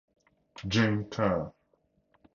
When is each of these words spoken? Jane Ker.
Jane 0.67 1.05
Ker. 1.11 1.53